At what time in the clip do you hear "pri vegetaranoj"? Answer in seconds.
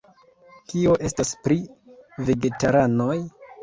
1.45-3.17